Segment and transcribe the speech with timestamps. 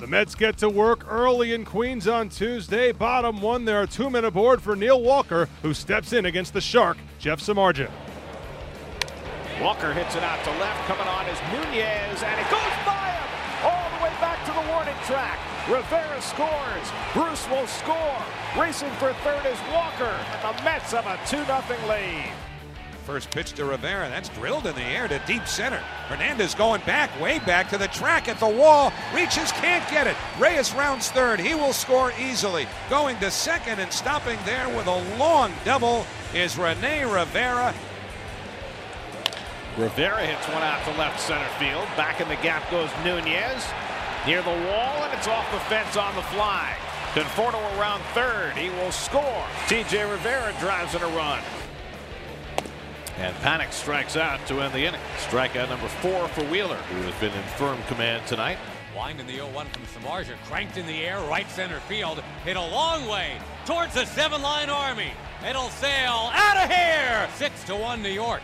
[0.00, 2.90] The Mets get to work early in Queens on Tuesday.
[2.90, 6.60] Bottom one, there are two men aboard for Neil Walker, who steps in against the
[6.62, 7.90] Shark, Jeff Samardzija.
[9.60, 10.86] Walker hits it out to left.
[10.88, 13.28] Coming on is Nunez, and it goes by him
[13.68, 15.38] all the way back to the warning track.
[15.68, 16.88] Rivera scores.
[17.12, 18.24] Bruce will score.
[18.58, 20.16] Racing for third is Walker.
[20.32, 22.32] And the Mets have a 2 0 lead.
[23.04, 24.08] First pitch to Rivera.
[24.08, 25.78] That's drilled in the air to deep center.
[26.08, 28.92] Hernandez going back, way back to the track at the wall.
[29.14, 30.16] Reaches, can't get it.
[30.38, 31.40] Reyes rounds third.
[31.40, 32.66] He will score easily.
[32.88, 37.74] Going to second and stopping there with a long double is Rene Rivera.
[39.76, 41.86] Rivera hits one out to left center field.
[41.96, 43.64] Back in the gap goes Nunez.
[44.26, 46.76] Near the wall, and it's off the fence on the fly.
[47.14, 48.52] Conforto around third.
[48.56, 49.44] He will score.
[49.66, 51.40] TJ Rivera drives in a run.
[53.20, 55.00] And Panik strikes out to end the inning.
[55.18, 58.56] Strikeout number four for Wheeler, who has been in firm command tonight.
[58.96, 62.60] Wind in the 0-1 from Samardzija, cranked in the air, right center field, hit a
[62.60, 63.36] long way
[63.66, 65.12] towards the seven-line army.
[65.46, 67.28] It'll sail out of here.
[67.36, 68.40] Six to one, New York.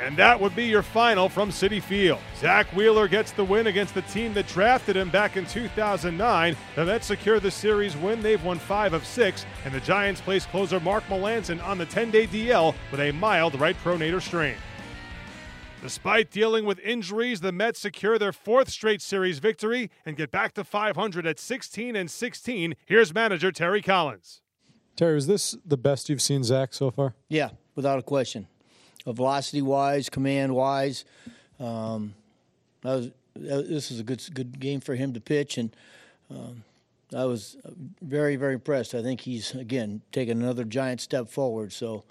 [0.00, 2.20] And that would be your final from Citi Field.
[2.36, 6.56] Zack Wheeler gets the win against the team that drafted him back in 2009.
[6.76, 8.22] The Mets secure the series win.
[8.22, 12.28] They've won five of six, and the Giants place closer Mark Melancon on the 10-day
[12.28, 14.56] DL with a mild right pronator strain.
[15.82, 20.52] Despite dealing with injuries, the Mets secure their fourth straight series victory and get back
[20.54, 22.74] to 500 at 16 and 16.
[22.86, 24.42] Here's manager Terry Collins.
[24.96, 27.14] Terry, is this the best you've seen Zack so far?
[27.28, 28.48] Yeah, without a question
[29.06, 31.04] velocity wise, command wise.
[31.60, 32.14] Um,
[32.82, 35.74] was, this is a good good game for him to pitch, and
[36.30, 36.64] um,
[37.14, 37.56] I was
[38.02, 38.94] very very impressed.
[38.94, 41.72] I think he's again taking another giant step forward.
[41.72, 42.04] So,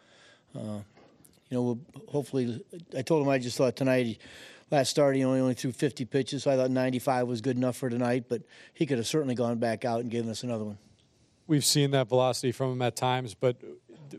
[0.56, 0.80] uh,
[1.50, 2.64] you know, we'll hopefully,
[2.96, 4.20] I told him I just thought tonight.
[4.70, 7.78] Last start, he only only threw 50 pitches, so I thought 95 was good enough
[7.78, 8.26] for tonight.
[8.28, 8.42] But
[8.74, 10.78] he could have certainly gone back out and given us another one.
[11.48, 13.56] We've seen that velocity from him at times, but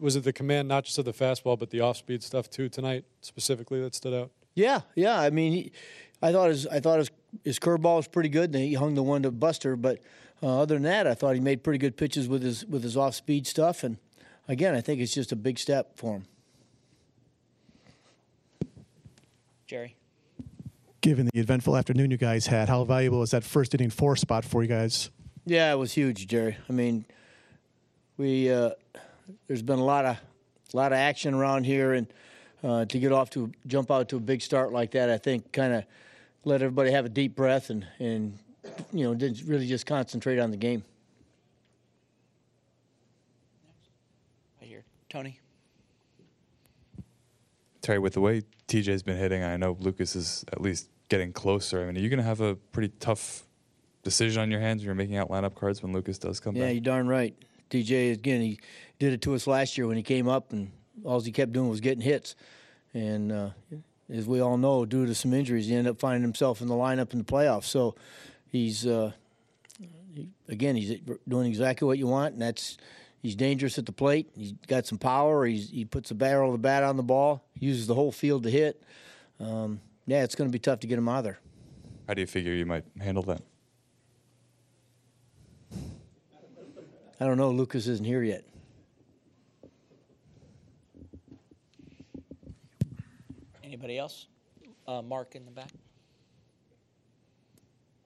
[0.01, 2.69] was it the command not just of the fastball but the off speed stuff too
[2.69, 4.31] tonight specifically that stood out?
[4.55, 5.21] Yeah, yeah.
[5.21, 5.73] I mean, he,
[6.21, 7.11] I thought his I thought his
[7.45, 8.55] his curveball was pretty good.
[8.55, 10.01] And he hung the one to Buster, but
[10.43, 12.97] uh, other than that, I thought he made pretty good pitches with his with his
[12.97, 13.83] off speed stuff.
[13.85, 13.99] And
[14.49, 16.27] again, I think it's just a big step for him.
[19.67, 19.97] Jerry.
[21.01, 24.45] Given the eventful afternoon you guys had, how valuable is that first inning four spot
[24.45, 25.11] for you guys?
[25.47, 26.57] Yeah, it was huge, Jerry.
[26.69, 27.05] I mean,
[28.17, 28.51] we.
[28.51, 28.71] Uh,
[29.47, 30.17] there's been a lot of
[30.73, 32.07] a lot of action around here, and
[32.63, 35.53] uh, to get off to jump out to a big start like that, I think
[35.53, 35.85] kind of
[36.45, 38.39] let everybody have a deep breath and and
[38.93, 40.85] you know didn't really just concentrate on the game.
[44.61, 45.41] Right here, Tony.
[47.81, 51.83] Terry, with the way TJ's been hitting, I know Lucas is at least getting closer.
[51.83, 53.45] I mean, are you going to have a pretty tough
[54.03, 56.65] decision on your hands when you're making out lineup cards when Lucas does come yeah,
[56.65, 56.69] back?
[56.69, 57.35] Yeah, you're darn right.
[57.71, 58.59] TJ again, he
[58.99, 60.71] did it to us last year when he came up, and
[61.05, 62.35] all he kept doing was getting hits.
[62.95, 63.51] And uh,
[64.11, 66.75] as we all know, due to some injuries, he ended up finding himself in the
[66.75, 67.65] lineup in the playoffs.
[67.65, 67.95] So
[68.47, 69.13] he's uh,
[70.15, 72.79] he, again, he's doing exactly what you want, and that's
[73.23, 74.31] he's dangerous at the plate.
[74.37, 75.45] He's got some power.
[75.47, 77.45] He's, he puts the barrel of the bat on the ball.
[77.59, 78.83] Uses the whole field to hit.
[79.41, 81.39] Um, yeah, it's going to be tough to get him out there.
[82.07, 83.43] How do you figure you might handle that?
[87.21, 87.51] I don't know.
[87.51, 88.45] Lucas isn't here yet.
[93.65, 94.29] Anybody else?
[94.87, 95.71] Uh, Mark in the back.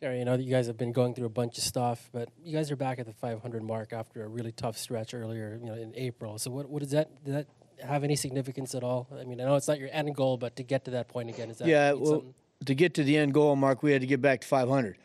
[0.01, 2.29] Terry, you know that you guys have been going through a bunch of stuff, but
[2.43, 5.69] you guys are back at the 500 mark after a really tough stretch earlier, you
[5.69, 6.39] know, in April.
[6.39, 7.47] So what, what does that does that
[7.87, 9.07] have any significance at all?
[9.17, 11.29] I mean, I know it's not your end goal, but to get to that point
[11.29, 11.93] again, is that yeah?
[11.93, 12.35] Well, something?
[12.65, 14.99] to get to the end goal, Mark, we had to get back to 500,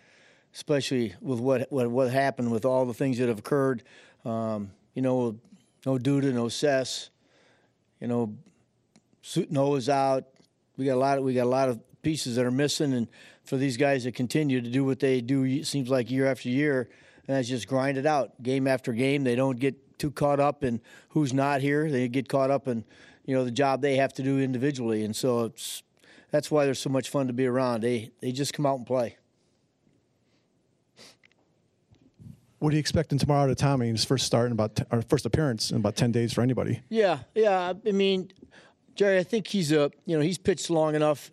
[0.54, 3.84] especially with what what what happened with all the things that have occurred.
[4.26, 5.38] Um, you know,
[5.86, 7.10] no Duda, no Cess.
[8.00, 8.34] You know,
[9.50, 10.26] Noah's out.
[10.78, 11.18] We got a lot.
[11.18, 13.08] Of, we got a lot of pieces that are missing, and
[13.44, 16.50] for these guys to continue to do what they do, it seems like year after
[16.50, 16.90] year,
[17.28, 19.24] and that's just grind it out, game after game.
[19.24, 21.90] They don't get too caught up in who's not here.
[21.90, 22.84] They get caught up in,
[23.26, 25.84] you know, the job they have to do individually, and so it's
[26.32, 27.82] that's why they're so much fun to be around.
[27.82, 29.18] They they just come out and play.
[32.60, 33.90] What are you expecting tomorrow to Tommy?
[33.90, 36.82] His first start in about t- or first appearance in about ten days for anybody.
[36.90, 37.74] Yeah, yeah.
[37.86, 38.32] I mean,
[38.96, 41.30] Jerry, I think he's a you know he's pitched long enough.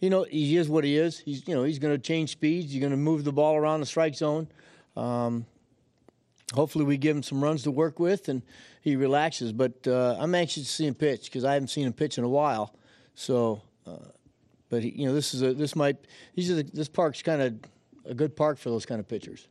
[0.00, 1.18] You know, he is what he is.
[1.18, 2.72] He's you know he's going to change speeds.
[2.72, 4.48] He's going to move the ball around the strike zone.
[4.96, 5.44] Um,
[6.54, 8.42] hopefully, we give him some runs to work with and
[8.80, 9.52] he relaxes.
[9.52, 12.24] But uh, I'm anxious to see him pitch because I haven't seen him pitch in
[12.24, 12.74] a while.
[13.14, 14.08] So, uh,
[14.70, 15.98] but he, you know, this is a this might
[16.34, 17.54] these are the, this park's kind of
[18.06, 19.48] a good park for those kind of pitchers.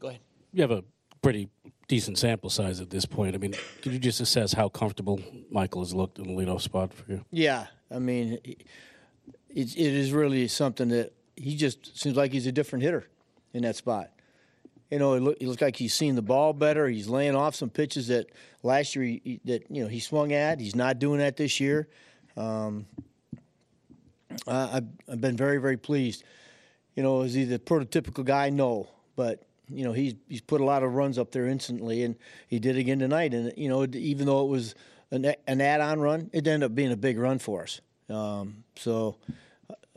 [0.00, 0.20] Go ahead.
[0.52, 0.82] You have a
[1.22, 1.48] pretty
[1.86, 3.34] decent sample size at this point.
[3.34, 5.20] I mean, could you just assess how comfortable
[5.50, 7.24] Michael has looked in the leadoff spot for you?
[7.30, 8.64] Yeah, I mean, it,
[9.54, 13.06] it is really something that he just seems like he's a different hitter
[13.52, 14.10] in that spot.
[14.90, 16.88] You know, it, look, it looks like he's seeing the ball better.
[16.88, 18.26] He's laying off some pitches that
[18.62, 20.58] last year he, that you know he swung at.
[20.58, 21.88] He's not doing that this year.
[22.36, 22.86] Um,
[24.46, 26.24] I, I've, I've been very very pleased.
[26.96, 28.50] You know, is he the prototypical guy?
[28.50, 32.16] No, but you know he's he's put a lot of runs up there instantly, and
[32.48, 33.34] he did again tonight.
[33.34, 34.74] And you know, even though it was
[35.10, 37.80] an, an add-on run, it ended up being a big run for us.
[38.08, 39.16] Um, so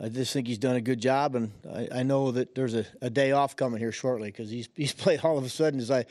[0.01, 2.85] I just think he's done a good job, and I, I know that there's a,
[3.01, 5.79] a, day off coming here shortly because he's he's played all of a sudden.
[5.79, 6.05] As I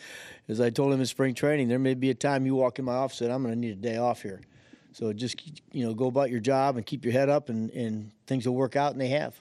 [0.49, 2.85] as I told him in spring training, there may be a time you walk in
[2.85, 4.41] my office and I'm going to need a day off here.
[4.93, 5.43] So just
[5.73, 8.55] you know, go about your job and keep your head up, and, and things will
[8.55, 9.35] work out, and they have.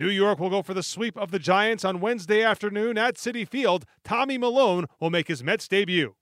[0.00, 3.46] New York will go for the sweep of the Giants on Wednesday afternoon at Citi
[3.46, 3.84] Field.
[4.02, 6.14] Tommy Milone will make his Mets debut.